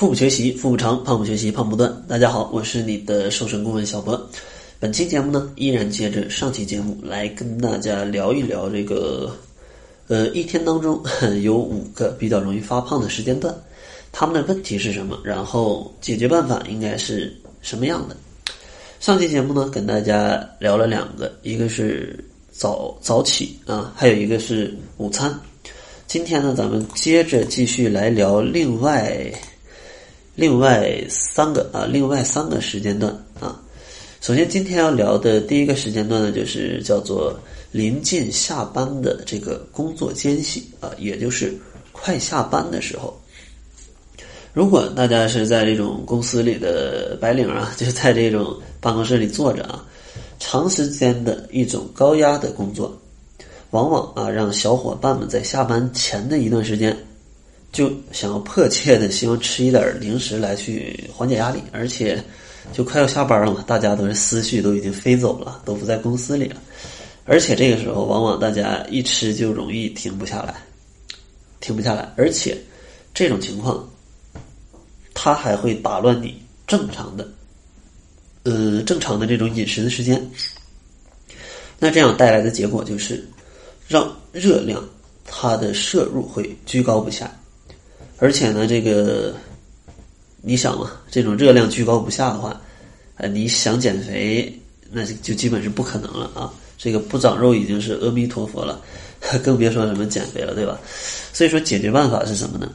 [0.00, 1.94] 腹部学习，腹部长；胖不学习，胖不断。
[2.08, 4.18] 大家好，我是你的瘦身顾问小博。
[4.78, 9.30] 本期节目呢，依然接着上期节目来跟大家聊一聊这个，
[10.08, 10.98] 呃，一天当中
[11.42, 13.54] 有五个比较容易发胖的时间段，
[14.10, 15.18] 他们的问题是什么？
[15.22, 18.16] 然后解决办法应该是什么样的？
[19.00, 22.18] 上期节目呢，跟大家聊了两个，一个是
[22.50, 25.38] 早早起啊，还有一个是午餐。
[26.06, 29.30] 今天呢，咱们接着继续来聊另外。
[30.40, 33.60] 另外三个啊，另外三个时间段啊。
[34.22, 37.38] 首先，今天要聊的第一个时间段呢，就是叫做
[37.72, 41.54] 临近下班的这个工作间隙啊，也就是
[41.92, 43.14] 快下班的时候。
[44.54, 49.84] 如果大家是在这种公司里的白领啊， 就在这种办公室里坐着啊，
[50.38, 52.98] 长时间的一种高压的工作，
[53.72, 56.96] 往往啊，让小伙伴们在下班前的一段时间。
[57.72, 62.22] 就想要迫切的希望吃一点零食来去缓解压力，而且
[62.72, 66.56] 就快要下班了嘛，大家都是思绪都已经飞走了，都不在公司里了，
[67.24, 70.54] 而且这个时候往往大家一吃就容易停不下来，
[71.60, 72.58] 停不下来，而且
[73.14, 73.88] 这种情况，
[75.14, 77.28] 它还会打乱你正常的，
[78.42, 80.30] 呃正常的这种饮食的时间，
[81.78, 83.24] 那这样带来的结果就是
[83.86, 84.84] 让热量
[85.24, 87.32] 它的摄入会居高不下。
[88.22, 89.34] 而且呢，这个
[90.42, 92.60] 你想嘛，这种热量居高不下的话，
[93.16, 94.54] 呃，你想减肥，
[94.90, 96.52] 那就就基本是不可能了啊！
[96.76, 98.82] 这个不长肉已经是阿弥陀佛了，
[99.42, 100.78] 更别说什么减肥了，对吧？
[101.32, 102.70] 所以说，解决办法是什么呢？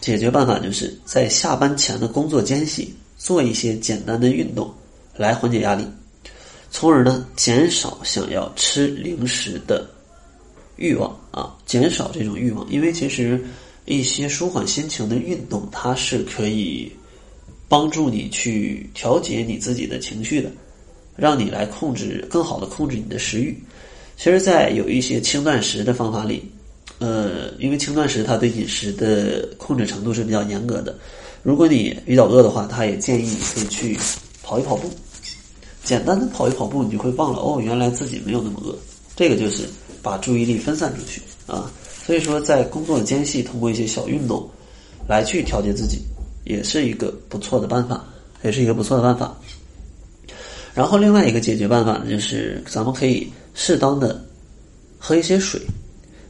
[0.00, 4.72] 解决办法就是在下班前的工作间隙做一些简单的运动，
[5.16, 5.84] 来缓解压力，
[6.70, 9.84] 从而呢减少想要吃零食的
[10.76, 13.44] 欲望啊，减少这种欲望，因为其实。
[13.84, 16.90] 一些舒缓心情的运动，它是可以
[17.68, 20.50] 帮助你去调节你自己的情绪的，
[21.16, 23.56] 让你来控制更好的控制你的食欲。
[24.16, 26.42] 其实，在有一些轻断食的方法里，
[26.98, 30.96] 呃，因为轻断食它对饮食的控制程度是比较严格的。
[31.42, 33.98] 如果你比较饿的话，他也建议你可以去
[34.42, 34.88] 跑一跑步，
[35.82, 38.74] 简单的跑一跑步，你就会忘了哦，原来自己没有那么饿。
[39.14, 39.68] 这个就是
[40.00, 41.70] 把注意力分散出去啊。
[42.04, 44.46] 所以说，在工作的间隙，通过一些小运动，
[45.08, 46.02] 来去调节自己，
[46.44, 48.04] 也是一个不错的办法，
[48.42, 49.34] 也是一个不错的办法。
[50.74, 54.22] 然后，另外一个解决办法呢，就是咱们可以适当的
[54.98, 55.58] 喝一些水，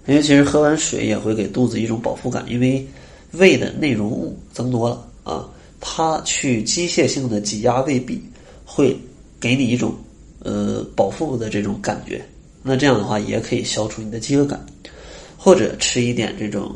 [0.06, 2.86] 因为其实喝完水也会给肚子一种饱腹感，因为
[3.32, 5.48] 胃的内容物增多了啊，
[5.80, 8.22] 它去机械性的挤压胃壁，
[8.64, 8.96] 会
[9.41, 9.92] 给你一种
[10.38, 12.24] 呃饱腹的这种感觉。
[12.62, 14.64] 那这样的话，也可以消除你的饥饿感。
[15.44, 16.75] 或者吃一点这种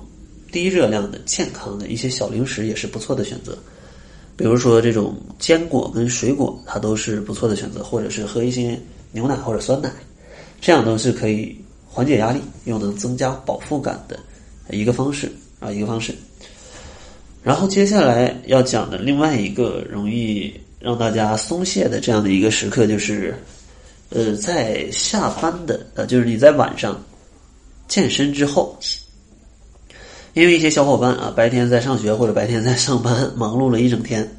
[0.53, 3.57] 低热量的健康的一些小零食也是不错的选择，
[4.37, 8.79] 比如说这种坚果跟水果，它都是不错的选择，或者是喝一些
[9.11, 9.91] 牛奶或者酸奶，
[10.61, 14.21] 这样都是可以缓解压力又能增加饱腹感的
[14.69, 16.15] 一个方式啊一个方式。
[17.43, 23.35] 然后接下来要讲的另外一个容易让大家松懈的这样的一个时刻，就是
[24.11, 27.03] 呃在下班的呃就是你在晚上。
[27.89, 28.79] 健身之后，
[30.35, 34.31] 因为一些小伙伴啊，白天在上学或者白天在上班，忙碌了一整天，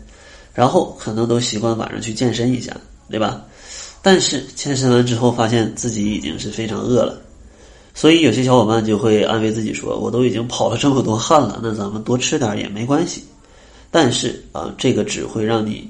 [0.53, 3.43] 然后可能都习惯晚上去健身一下，对吧？
[4.01, 7.19] 但是健身完之后，发现自己已经是非常饿了，
[7.93, 13.25] 所以有些小伙伴就会安慰自己说：“我都已经跑了这么多汗了，那咱们多吃点也没关系。”
[13.91, 15.89] 但是啊，这个只会让你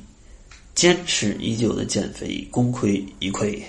[0.73, 3.61] 坚持已久的减肥功亏一篑，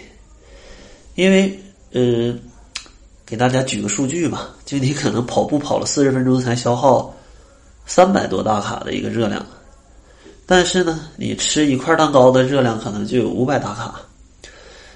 [1.16, 1.60] 因为
[1.92, 2.32] 呃。
[3.30, 7.14] 给大家举个数据吧，就你可能跑步跑了四十分钟才消耗
[7.86, 9.46] 三百多大卡的一个热量，
[10.46, 14.00] 但是呢，你吃一块蛋糕的热量可能就有五百大卡。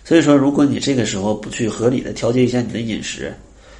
[0.05, 3.33] 所以说，如果你这个时候不去合理的调节一下你的饮食，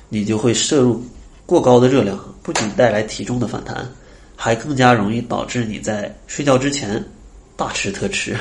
[0.09, 1.05] 你就会摄入
[1.45, 3.85] 过高的热量，不仅带来体重的反弹，
[4.37, 7.05] 还更加容易导致你在睡觉之前
[7.57, 8.37] 大吃特吃，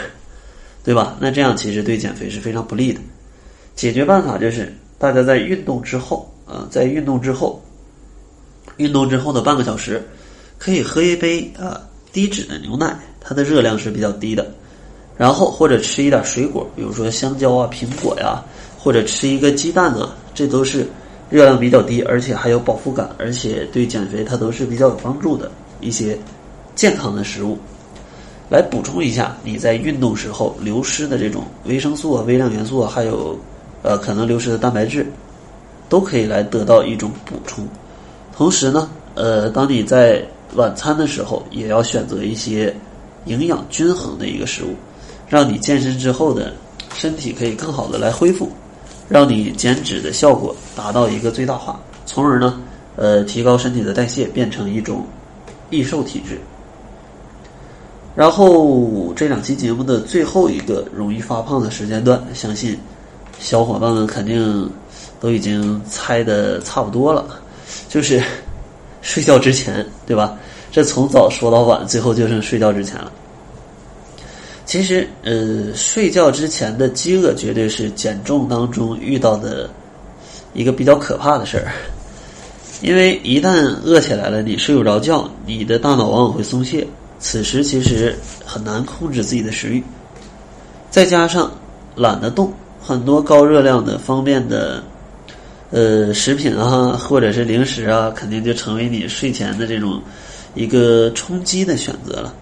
[0.83, 1.17] 对吧？
[1.19, 2.99] 那这样其实对减肥是非常不利的。
[3.75, 4.71] 解决办法就是。
[5.03, 7.61] 大家在运动之后啊，在运动之后，
[8.77, 10.01] 运动之后的半个小时，
[10.57, 11.81] 可以喝一杯啊
[12.13, 14.49] 低脂的牛奶，它的热量是比较低的。
[15.17, 18.41] 然后或者吃一点水果，比如说香蕉啊、苹果呀，
[18.79, 20.87] 或者吃一个鸡蛋啊，这都是
[21.29, 25.51] 热量比较低，而且还有饱腹感，而且对减肥它都是比较有帮助的
[25.81, 26.17] 一些
[26.75, 27.57] 健康的食物，
[28.49, 33.37] 来补充一下你在运动时候流失的这种维生素啊、微量元素啊，还有。
[33.83, 35.05] 呃，可能流失的蛋白质，
[35.87, 37.67] 都可以来得到一种补充。
[38.35, 40.25] 同时呢，呃，当你在
[40.55, 42.75] 晚餐的时候也要选择一些
[43.25, 44.73] 营养均衡的一个食物，
[45.29, 46.51] 让你健身之后的
[46.95, 48.49] 身体可以更好的来恢复，
[49.07, 52.59] 让你减脂的效果达到一个最大化，从而呢，
[52.95, 55.05] 呃，提高身体的代谢，变成一种
[55.69, 56.39] 易瘦体质。
[58.15, 62.77] 然后这两期节目的最后一个容易发胖的时间段，相信
[63.43, 64.69] 小伙伴们肯定
[65.19, 67.25] 都已经猜的差不多了，
[67.89, 68.23] 就是
[69.03, 70.33] 睡觉之前，对吧？
[70.71, 73.11] 这从早说到晚，最后就剩睡觉之前了。
[74.65, 79.69] 其实，呃，睡觉之前的饥饿绝对是减重当中遇到的
[80.53, 81.73] 一个比较可怕的事儿，
[82.81, 86.87] 因为一旦饿起来了，你睡不着觉，你的大脑往往会松懈。
[87.19, 89.83] 此时其实很难控制自己的食欲，
[90.89, 91.51] 再加上
[91.95, 92.51] 懒得动，
[92.85, 94.83] 很多高热量的方便的
[95.71, 100.01] 呃食品啊，或者是零食啊，肯定就成为你睡前的这种
[100.53, 102.33] 一个充饥的选择了，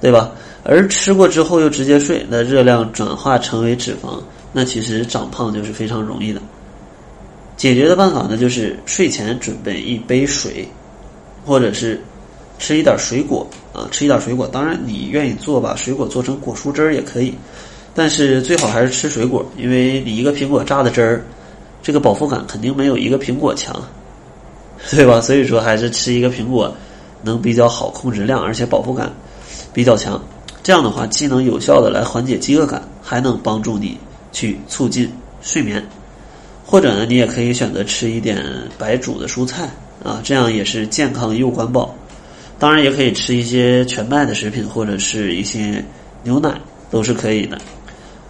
[0.00, 0.30] 对吧？
[0.62, 4.22] 而吃过之后又直接睡，那热量转化成为脂肪，
[4.52, 6.40] 那其实长胖就是非常容易的。
[7.56, 10.68] 解决的办法呢，就是睡前准备一杯水，
[11.44, 12.00] 或者是。
[12.56, 14.46] 吃一点水果啊，吃一点水果。
[14.46, 17.34] 当然，你愿意做把水果做成果蔬汁儿也可以，
[17.94, 21.24] 但是最好还是吃水果，因为你一个苹果榨的汁儿，
[21.82, 23.74] 这个饱腹感肯定没有一个苹果强，
[24.90, 25.20] 对吧？
[25.20, 26.74] 所以说还是吃一个苹果
[27.22, 29.12] 能比较好控制量，而且饱腹感
[29.72, 30.20] 比较强。
[30.62, 33.96] 这样的话，既能有效的来缓解饥饿感，还能帮助你
[34.32, 35.10] 去促进
[35.40, 35.82] 睡眠。
[36.66, 38.42] 或者呢，你也可以选择吃一点
[38.78, 39.68] 白煮的蔬菜
[40.02, 41.94] 啊，这样也是健康又管饱。
[42.58, 45.84] 当然也可以吃一些全麦的食品或者是一些
[46.22, 46.58] 牛奶
[46.90, 47.58] 都是可以的，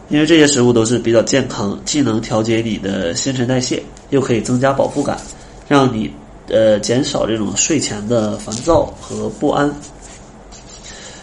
[0.09, 5.19] 因为这些食物都是比较健康，既能调节你的新陈代谢，又可以增加饱腹感，
[5.67, 6.11] 让你
[6.49, 9.73] 呃减少这种睡前的烦躁和不安。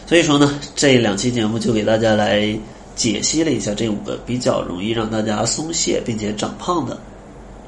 [0.07, 2.57] 所以说呢，这两期节目就给大家来
[2.95, 6.99] 解析了一下这五个比较容易让大家松懈并且长胖的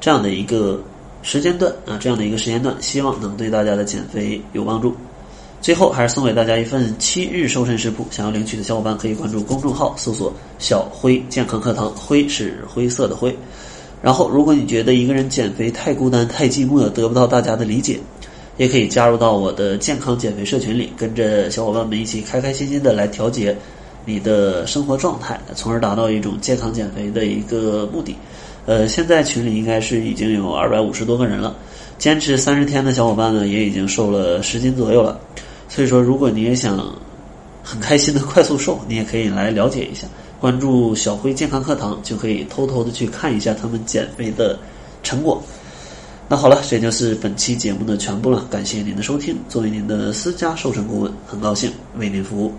[0.00, 0.82] 这样的一个
[1.22, 4.94] 时间段啊，这样的一个时间段，希望能对大家的减肥有帮助。
[5.64, 10.30] 最后还是送给大家一份七日瘦身食谱，想要领取的小伙伴可以关注公众号，搜索
[10.60, 13.34] “小辉健康课堂”，灰是灰色的灰。
[14.02, 17.98] 然后，如果你觉得一个人减肥太孤单、太寂寞，得不到大家的理解，
[18.58, 23.56] 也可以加入到我的健康减肥社群里，跟着小伙伴们一起开开心心的来调节
[24.04, 28.14] 你的生活状态，从而达到一种健康减肥的一个目的。
[28.66, 31.56] 呃，现在群里应该是已经有二百五十多个人了，
[31.96, 35.18] 坚持三十天的小伙伴呢，也已经瘦了十斤左右了。
[35.74, 36.94] 所以说，如果你也想
[37.64, 40.06] 很开心的快速瘦，你也可以来了解一下，
[40.40, 44.56] 关注小辉健康课堂，就可以偷偷的去看一下他们减肥的
[45.02, 45.42] 成果。
[46.28, 49.36] 那好了，这就是本期节目的全部了，感谢您的收听。
[49.48, 52.52] 作为您的私家瘦身顾问，很高兴为您服务。